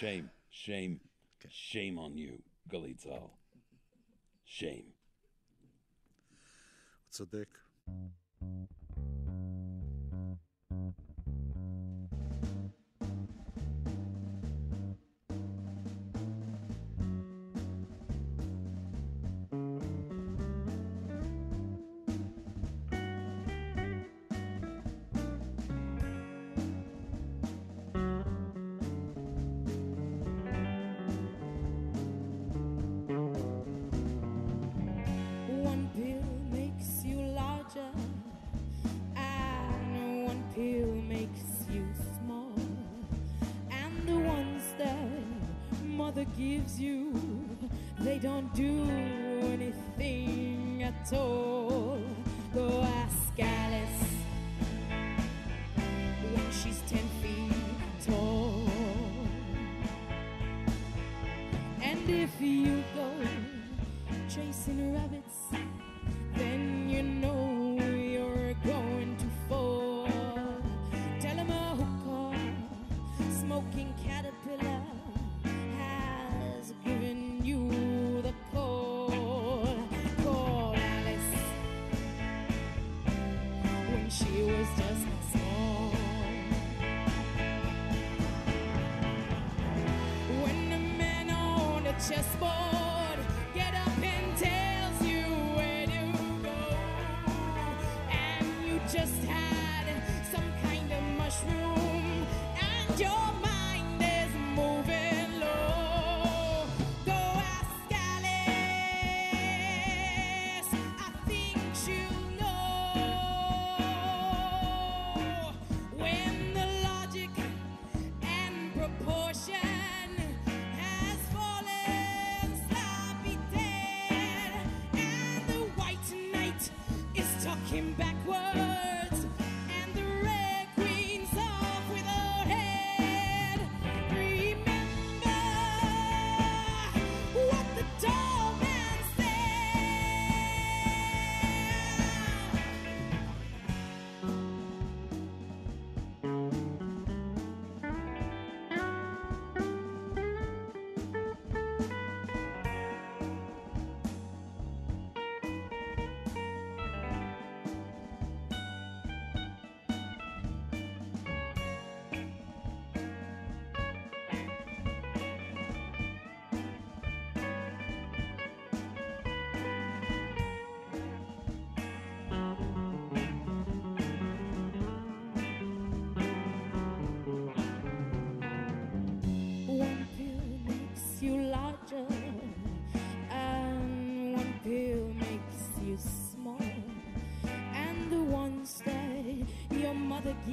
Shame, 0.00 0.30
shame, 0.50 0.98
shame 1.48 2.00
on 2.00 2.16
you, 2.16 2.42
Galitzal. 2.68 3.30
Shame. 4.44 4.86
What's 7.06 7.20
a 7.20 7.26
dick? 7.26 7.48
If 62.34 62.40
you 62.40 62.82
go 62.94 63.10
chasing 64.28 64.94
rabbits, 64.94 65.81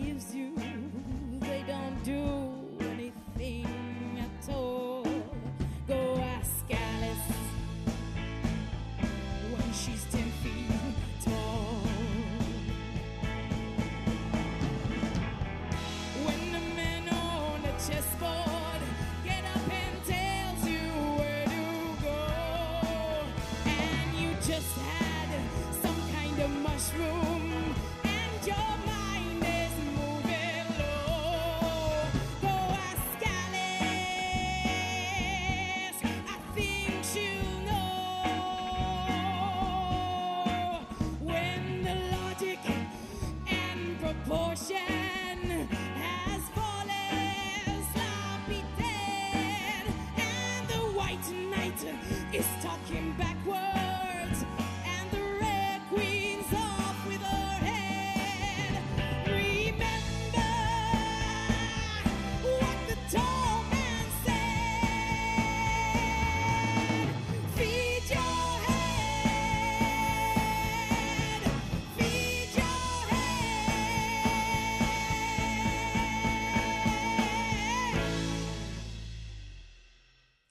gives 0.05 0.33
you 0.33 0.48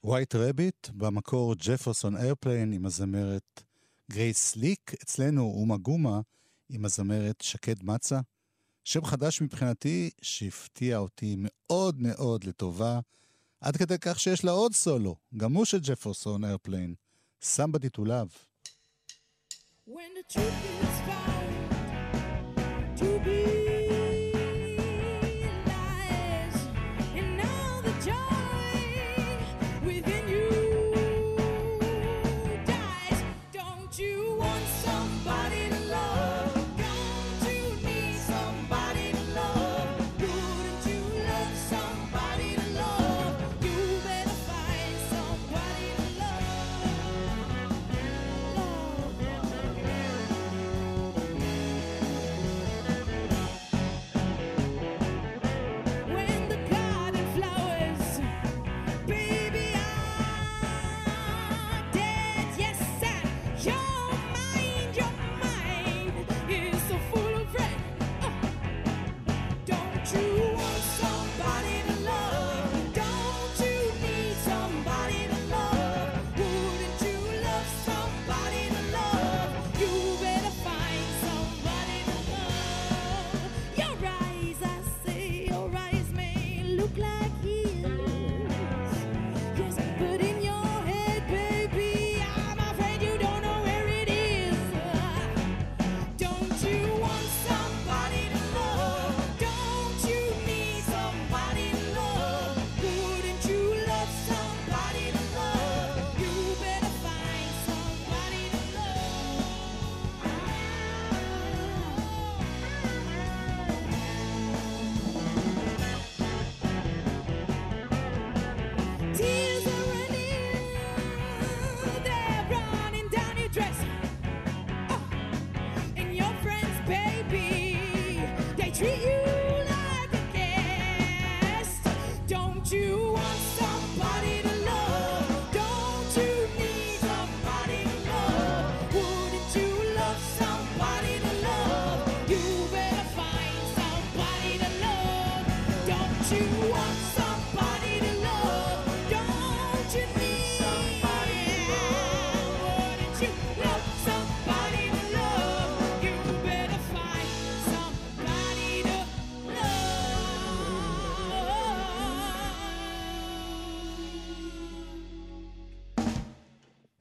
White 0.09 0.35
Rabbit, 0.35 0.93
במקור 0.93 1.55
ג'פרסון 1.55 2.17
איירפליין 2.17 2.73
עם 2.73 2.87
הזמרת 2.87 3.63
גרייס 4.11 4.57
סליק, 4.57 4.95
אצלנו 5.03 5.43
אומה 5.43 5.77
גומה 5.77 6.21
עם 6.69 6.85
הזמרת 6.85 7.41
שקד 7.41 7.83
מצה. 7.83 8.21
שם 8.85 9.05
חדש 9.05 9.41
מבחינתי 9.43 10.11
שהפתיע 10.23 10.99
אותי 10.99 11.35
מאוד 11.39 12.01
מאוד 12.01 12.45
לטובה, 12.45 13.01
עד 13.61 13.77
כדי 13.77 13.99
כך 14.01 14.21
שיש 14.21 14.45
לה 14.45 14.51
עוד 14.51 14.75
סולו, 14.75 15.17
גם 15.37 15.53
הוא 15.53 15.65
של 15.65 15.79
ג'פרסון 15.83 16.45
איירפליין, 16.45 16.95
Somebody 17.41 17.71
to 17.75 18.01
When 19.87 20.11
the 20.19 20.25
truth 20.33 20.65
is 20.83 20.97
found 21.09 21.49
to 22.99 23.09
be 23.25 23.78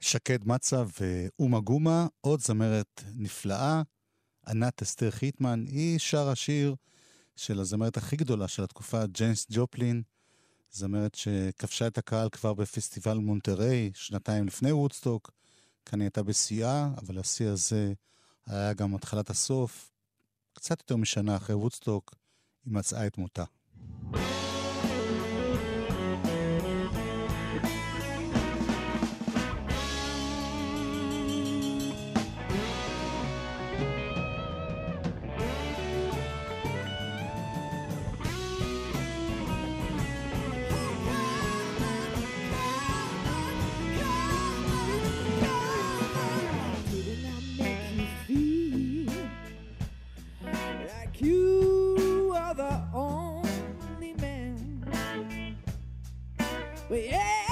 שקד 0.08 0.48
מצה 0.48 0.84
ואומה 1.00 1.60
גומה, 1.60 2.06
עוד 2.20 2.40
זמרת 2.40 3.02
נפלאה, 3.14 3.82
ענת 4.48 4.82
אסתר 4.82 5.10
חיטמן, 5.10 5.64
היא 5.68 5.98
שרה 5.98 6.34
שיר 6.34 6.74
של 7.36 7.60
הזמרת 7.60 7.96
הכי 7.96 8.16
גדולה 8.16 8.48
של 8.48 8.62
התקופה, 8.64 9.06
ג'ניס 9.06 9.46
ג'ופלין, 9.50 10.02
זמרת 10.72 11.14
שכבשה 11.14 11.86
את 11.86 11.98
הקהל 11.98 12.28
כבר 12.28 12.54
בפסטיבל 12.54 13.18
מונטריי, 13.18 13.90
שנתיים 13.94 14.46
לפני 14.46 14.72
וודסטוק. 14.72 15.30
כאן 15.86 16.00
היא 16.00 16.06
הייתה 16.06 16.22
בשיאה, 16.22 16.88
אבל 16.98 17.18
השיא 17.18 17.48
הזה 17.48 17.92
היה 18.46 18.72
גם 18.72 18.94
התחלת 18.94 19.30
הסוף. 19.30 19.90
קצת 20.52 20.80
יותר 20.80 20.96
משנה 20.96 21.36
אחרי 21.36 21.54
וודסטוק, 21.54 22.14
היא 22.64 22.74
מצאה 22.74 23.06
את 23.06 23.18
מותה. 23.18 23.44
thank 24.12 24.42
you 24.42 24.47
Yeah. 56.90 57.47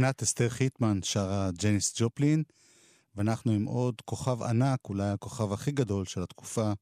ענת 0.00 0.22
אסתר 0.22 0.48
חיטמן 0.48 0.98
שרה 1.02 1.50
ג'ניס 1.62 2.00
ג'ופלין, 2.00 2.42
ואנחנו 3.16 3.52
עם 3.52 3.64
עוד 3.64 4.00
כוכב 4.00 4.42
ענק, 4.42 4.80
אולי 4.88 5.08
הכוכב 5.08 5.52
הכי 5.52 5.72
גדול 5.72 6.06
של 6.06 6.22
התקופה, 6.22 6.72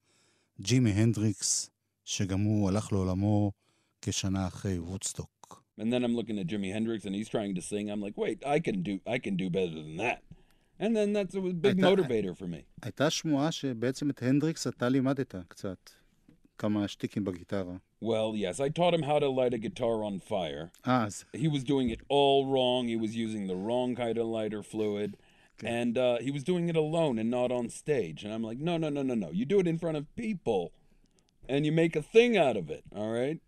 ג'ימי 0.61 0.91
הנדריקס, 0.91 1.71
שגם 2.05 2.41
הוא 2.41 2.69
הלך 2.69 2.93
לעולמו 2.93 3.53
כשנה 4.03 4.47
אחרי 4.47 4.79
וודסטוק. 4.79 5.63
And 5.81 5.93
then 5.93 6.05
I'm 6.05 6.15
looking 6.21 6.39
at 6.39 6.47
Jimi 6.47 6.71
Hendrix 6.77 7.07
and 7.07 7.15
he's 7.15 7.29
trying 7.29 7.55
to 7.55 7.63
sing. 7.63 7.85
I'm 7.93 8.03
like, 8.07 8.17
wait, 8.25 8.39
I 8.55 8.59
can 8.67 8.83
do 8.83 8.95
I 9.15 9.19
can 9.25 9.35
do 9.43 9.47
better 9.57 9.75
than 9.83 9.97
that. 10.05 10.21
And 10.83 10.91
then 10.97 11.09
that's 11.17 11.35
a 11.35 11.41
big 11.41 11.77
motivator 11.79 12.35
for 12.39 12.47
me. 12.47 12.63
הייתה 12.83 13.11
שמועה 13.11 13.53
שבעצם 13.53 14.11
את 14.11 14.23
הנדריקס 14.23 14.67
אתה 14.67 14.89
לימדת 14.89 15.35
קצת, 15.49 15.91
כמה 16.59 16.89
שטיקים 16.89 17.25
בגיטרה. 17.25 17.77
Well, 18.00 18.36
yes, 18.36 18.60
I 18.60 18.70
taught 18.70 18.94
him 18.94 19.04
how 19.04 19.20
to 19.20 19.30
light 19.30 19.54
a 19.54 19.58
guitar 19.58 20.04
on 20.04 20.20
fire. 20.20 20.72
אה, 20.86 21.06
אז 21.06 21.26
He 21.34 21.48
was 21.48 21.64
doing 21.64 21.90
it 21.90 22.02
all 22.10 22.46
wrong. 22.46 22.88
He 22.88 22.98
was 22.98 23.16
using 23.16 23.48
the 23.48 23.56
wrong 23.56 23.96
kind 23.96 24.18
of 24.18 24.28
lighter 24.28 24.62
fluid. 24.62 25.18
And 25.64 25.98
uh, 25.98 26.18
he 26.20 26.32
was 26.32 26.44
doing 26.44 26.68
it 26.68 26.76
alone 26.76 27.18
and 27.22 27.30
not 27.30 27.50
on 27.52 27.70
stage. 27.70 28.24
And 28.24 28.34
I'm 28.34 28.44
like, 28.44 28.58
no, 28.58 28.76
no, 28.76 28.90
no, 28.90 29.02
no, 29.02 29.14
no. 29.14 29.30
You 29.32 29.46
do 29.46 29.60
it 29.60 29.68
in 29.68 29.78
front 29.78 29.96
of 29.96 30.14
people 30.16 30.74
and 31.48 31.66
you 31.66 31.72
make 31.72 31.96
a 31.96 32.02
thing 32.02 32.38
out 32.38 32.58
of 32.58 32.70
it, 32.70 32.84
all 32.96 33.12
right? 33.12 33.40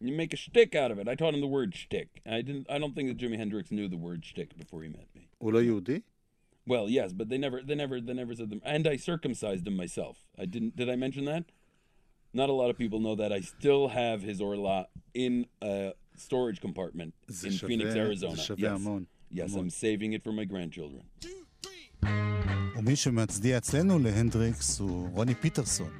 You 0.00 0.12
make 0.14 0.32
a 0.32 0.36
shtick 0.36 0.74
out 0.74 0.90
of 0.90 0.98
it. 0.98 1.08
I 1.08 1.14
taught 1.14 1.34
him 1.34 1.40
the 1.40 1.46
word 1.46 1.74
shtick. 1.74 2.22
I 2.26 2.40
didn't 2.40 2.66
I 2.70 2.78
don't 2.78 2.94
think 2.94 3.08
that 3.08 3.18
Jimi 3.18 3.36
Hendrix 3.36 3.70
knew 3.70 3.88
the 3.88 3.98
word 3.98 4.24
shtick 4.24 4.56
before 4.56 4.82
he 4.82 4.88
met 4.88 5.08
me. 5.14 5.28
הוא 5.38 5.52
לא 5.52 5.62
יהודי? 5.62 6.00
Well, 6.66 6.88
yes, 6.88 7.12
but 7.12 7.28
they 7.28 7.38
never, 7.38 7.62
they 7.62 7.74
never, 7.74 8.00
they 8.00 8.12
never 8.12 8.34
said 8.34 8.50
them. 8.50 8.60
And 8.64 8.86
I 8.86 8.96
circumcised 8.96 9.66
him 9.66 9.76
myself. 9.76 10.16
I 10.38 10.44
didn't. 10.44 10.76
Did 10.76 10.88
I 10.88 10.96
mention 10.96 11.24
that? 11.24 11.44
Not 12.34 12.48
a 12.48 12.52
lot 12.52 12.70
of 12.72 12.76
people 12.78 12.98
know 13.06 13.14
that. 13.22 13.30
I 13.32 13.40
still 13.54 13.84
have 13.88 14.18
his 14.30 14.40
orla 14.40 14.84
in 15.14 15.34
a 15.64 15.74
storage 16.26 16.60
compartment 16.66 17.10
זה 17.28 17.48
in 17.48 17.52
שווה- 17.52 17.68
Phoenix, 17.68 17.84
זה 17.92 18.02
Arizona. 18.08 18.36
שווה 18.36 18.72
Yes, 18.72 18.74
המון. 18.74 19.04
yes, 19.34 19.40
המון. 19.42 19.66
I'm 19.66 19.70
saving 19.70 20.12
it 20.14 20.28
for 20.28 20.32
my 20.32 20.52
grandchildren. 20.52 21.26
ומי 22.76 22.96
שמצדיע 22.96 23.58
אצלנו 23.58 23.98
להנדריקס 23.98 24.80
הוא 24.80 25.08
רוני 25.12 25.34
פיטרסון. 25.34 25.90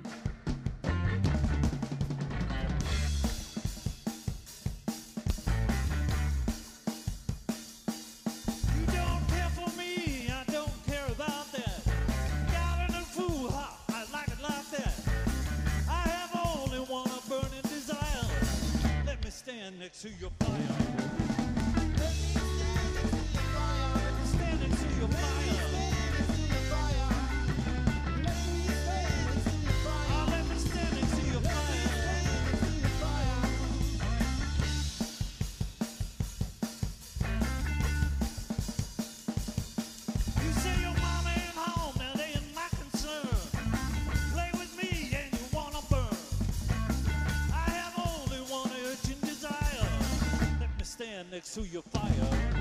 Stand 50.96 51.30
next 51.30 51.54
to 51.54 51.62
your 51.64 51.82
fire. 51.82 52.55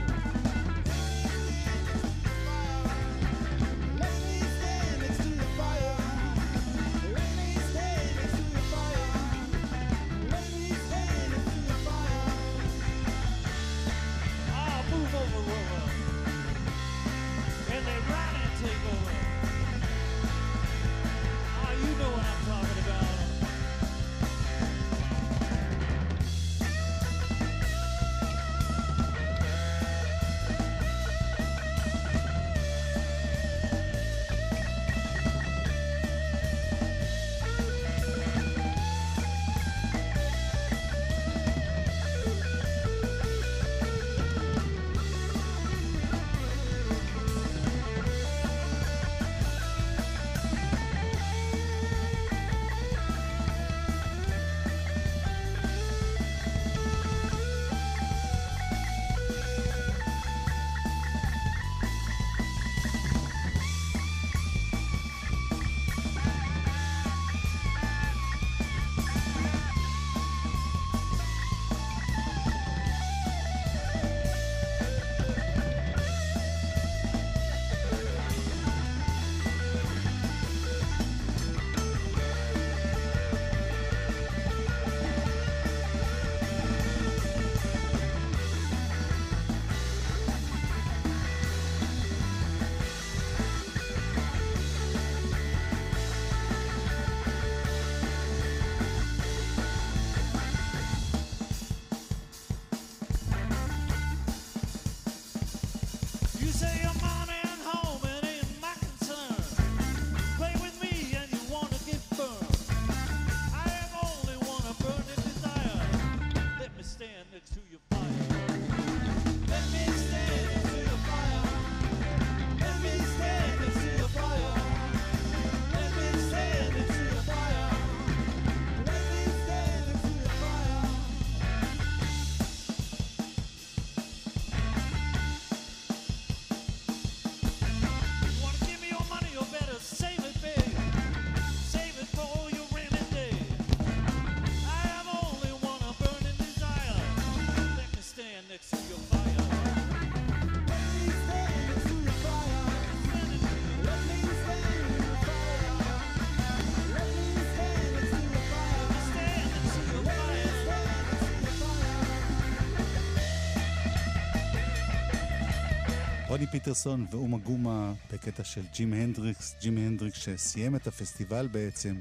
פיטרסון 166.64 167.06
ואומה 167.10 167.38
גומה 167.38 167.92
בקטע 168.12 168.44
של 168.44 168.62
ג'ים 168.72 168.92
הנדריקס, 168.92 169.54
ג'ים 169.60 169.78
הנדריקס 169.78 170.18
שסיים 170.18 170.76
את 170.76 170.86
הפסטיבל 170.86 171.46
בעצם 171.46 171.96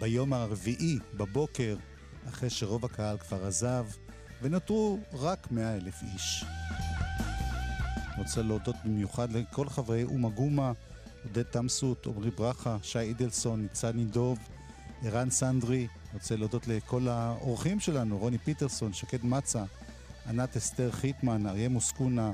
ביום 0.00 0.32
הרביעי 0.32 0.98
בבוקר, 1.14 1.76
אחרי 2.28 2.50
שרוב 2.50 2.84
הקהל 2.84 3.18
כבר 3.18 3.46
עזב, 3.46 3.86
ונותרו 4.42 4.98
רק 5.12 5.50
מאה 5.50 5.76
אלף 5.76 6.02
איש. 6.02 6.44
רוצה 8.18 8.42
להודות 8.42 8.76
במיוחד 8.84 9.32
לכל 9.32 9.68
חברי 9.68 10.04
אומה 10.04 10.28
גומה, 10.28 10.72
עודד 11.24 11.42
תמסות, 11.42 12.06
עמרי 12.06 12.30
ברכה, 12.30 12.76
שי 12.82 12.98
אידלסון, 12.98 13.62
ניצני 13.62 14.04
דוב, 14.04 14.38
ערן 15.02 15.30
סנדרי. 15.30 15.86
רוצה 16.12 16.36
להודות 16.36 16.68
לכל 16.68 17.08
האורחים 17.08 17.80
שלנו, 17.80 18.18
רוני 18.18 18.38
פיטרסון, 18.38 18.92
שקד 18.92 19.24
מצה, 19.24 19.64
ענת 20.26 20.56
אסתר 20.56 20.90
חיטמן, 20.92 21.46
אריה 21.46 21.68
מוסקונה 21.68 22.32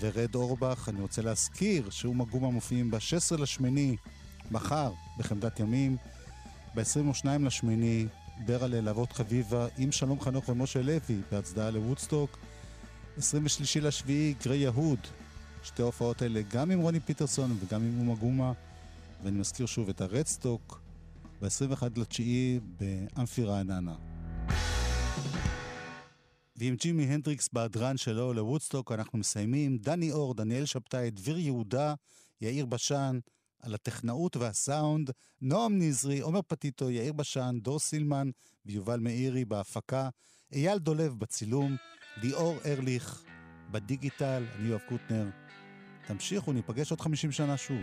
ורד 0.00 0.34
אורבך. 0.34 0.88
אני 0.88 1.00
רוצה 1.00 1.22
להזכיר 1.22 1.90
שאומה 1.90 2.24
גומה 2.24 2.50
מופיעים 2.50 2.90
ב-16 2.90 3.36
לשמיני, 3.38 3.96
מחר, 4.50 4.92
בחמדת 5.18 5.60
ימים, 5.60 5.96
ב-22 6.74 7.26
לשמיני, 7.40 8.06
ברלה 8.46 8.80
להבות 8.80 9.12
חביבה, 9.12 9.66
עם 9.78 9.92
שלום 9.92 10.20
חנוך 10.20 10.48
ומשה 10.48 10.82
לוי, 10.82 11.20
בהצדעה 11.30 11.70
לוודסטוק. 11.70 12.38
23 13.18 13.76
לשביעי, 13.76 14.34
גרי 14.44 14.56
יהוד. 14.56 14.98
שתי 15.62 15.82
ההופעות 15.82 16.22
האלה 16.22 16.42
גם 16.50 16.70
עם 16.70 16.80
רוני 16.80 17.00
פיטרסון 17.00 17.56
וגם 17.60 17.82
עם 17.82 17.98
אומה 18.00 18.14
גומה. 18.14 18.52
ואני 19.24 19.38
מזכיר 19.38 19.66
שוב 19.66 19.88
את 19.88 20.00
הרדסטוק 20.00 20.80
ב-21 21.42 21.82
לתשיעי 21.96 22.60
באמפי 22.80 23.44
רעננה. 23.44 23.94
ועם 26.58 26.74
ג'ימי 26.74 27.04
הנדריקס 27.04 27.48
בהדרן 27.52 27.96
שלו 27.96 28.32
לוודסטוק 28.32 28.92
אנחנו 28.92 29.18
מסיימים. 29.18 29.78
דני 29.78 30.12
אור, 30.12 30.34
דניאל 30.34 30.64
שבתאי, 30.64 31.10
דביר 31.10 31.38
יהודה, 31.38 31.94
יאיר 32.40 32.66
בשן, 32.66 33.18
על 33.62 33.74
הטכנאות 33.74 34.36
והסאונד, 34.36 35.10
נועם 35.40 35.78
נזרי, 35.78 36.20
עומר 36.20 36.40
פטיטו, 36.42 36.90
יאיר 36.90 37.12
בשן, 37.12 37.58
דור 37.62 37.78
סילמן 37.78 38.30
ויובל 38.66 39.00
מאירי 39.00 39.44
בהפקה, 39.44 40.08
אייל 40.52 40.78
דולב 40.78 41.14
בצילום, 41.18 41.76
ליאור 42.22 42.58
ארליך 42.66 43.22
בדיגיטל, 43.70 44.44
אני 44.58 44.68
יואב 44.68 44.80
קוטנר. 44.88 45.26
תמשיכו, 46.06 46.52
ניפגש 46.52 46.90
עוד 46.90 47.00
50 47.00 47.32
שנה 47.32 47.56
שוב. 47.56 47.82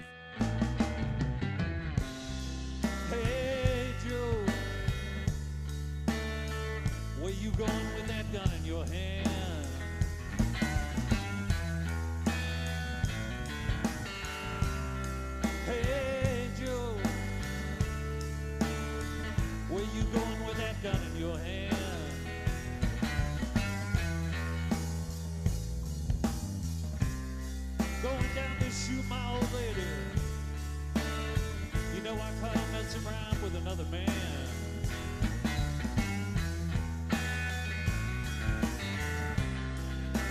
Another 33.65 33.83
man. 33.85 34.05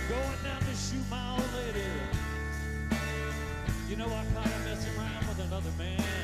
Going 0.07 0.39
down 0.41 0.61
to 0.61 0.73
shoot 0.73 1.03
my 1.11 1.31
old 1.31 1.43
lady. 1.53 1.83
You 3.89 3.97
know 3.97 4.05
I 4.05 4.23
caught 4.33 4.47
him 4.47 4.63
messing 4.63 4.97
around 4.97 5.27
with 5.27 5.39
another 5.47 5.71
man. 5.77 6.14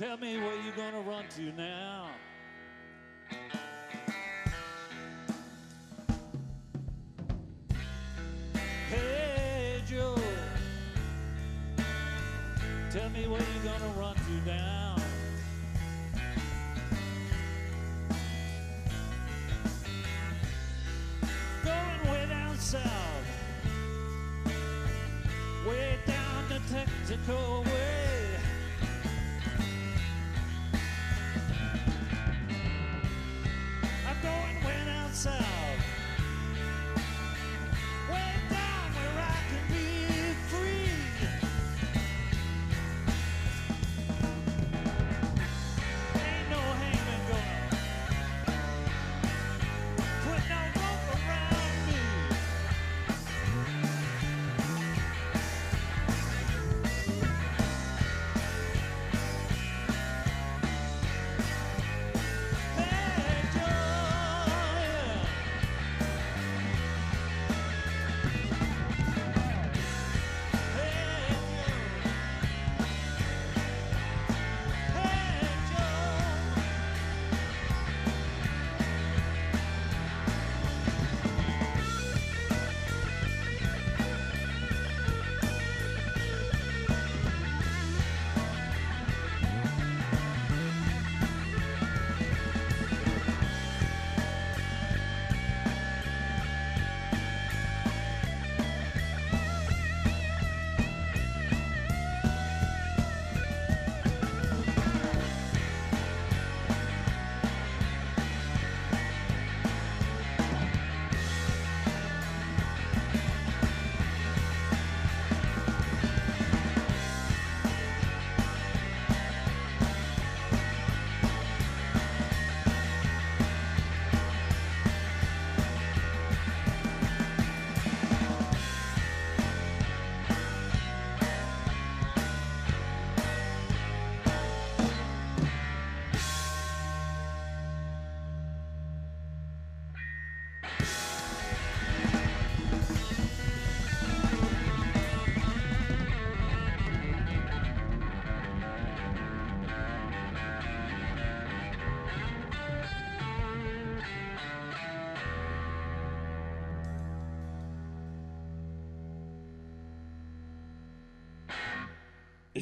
Tell 0.00 0.16
me 0.16 0.38
where 0.38 0.56
you're 0.62 0.72
gonna 0.76 1.02
run 1.02 1.24
to 1.36 1.52
now. 1.52 1.99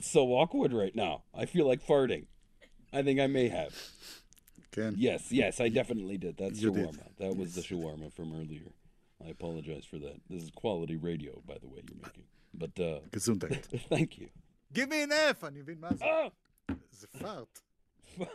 so 0.07 0.34
awkward 0.34 0.73
right 0.73 0.95
now. 0.95 1.23
I 1.34 1.45
feel 1.45 1.67
like 1.67 1.86
farting. 1.86 2.25
I 2.91 3.01
think 3.03 3.19
I 3.19 3.27
may 3.27 3.49
have. 3.49 3.73
כן. 4.71 4.93
Yes, 4.97 5.31
yes, 5.31 5.59
I 5.59 5.69
definitely 5.69 6.17
did. 6.17 6.38
That's 6.38 6.59
You 6.61 6.71
did. 6.71 6.89
shawarma. 6.89 7.07
That 7.17 7.36
was 7.38 7.53
the 7.55 7.61
shawarma 7.61 8.11
from 8.11 8.34
earlier. 8.34 8.71
I 9.25 9.29
apologize 9.29 9.86
for 9.86 9.99
that. 9.99 10.17
This 10.29 10.43
is 10.43 10.51
quality 10.51 10.95
radio, 10.97 11.41
by 11.47 11.57
the 11.61 11.67
way, 11.67 11.81
you're 11.88 12.01
making. 12.01 12.25
But 12.53 12.79
uh, 12.79 12.99
גזונדט. 13.11 13.89
thank 13.89 14.17
you. 14.17 14.29
Give 14.73 14.89
me 14.89 15.03
an 15.03 15.11
F, 15.11 15.43
אני 15.43 15.61
מבין 15.61 15.79
מה 15.79 15.89
זה. 15.93 16.05
Oh, 16.05 16.29
זה 16.91 17.07
פארט. 17.07 17.59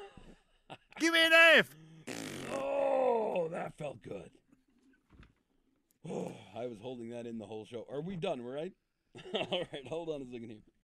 Give 1.01 1.13
me 1.13 1.21
an 1.27 1.33
F! 1.59 1.77
oh, 2.53 3.49
that 3.53 3.77
felt 3.77 4.03
good. 4.03 4.31
Oh, 6.09 6.33
I 6.57 6.67
was 6.67 6.79
holding 6.81 7.11
that 7.11 7.27
in 7.27 7.39
the 7.39 7.47
whole 7.47 7.65
show. 7.65 7.87
Are 7.91 8.01
we 8.01 8.17
done? 8.17 8.41
Right? 8.43 8.73
All 9.35 9.63
right, 9.73 9.87
hold 9.89 10.09
on 10.09 10.23
a 10.23 10.27
second 10.27 10.49
here. 10.51 10.63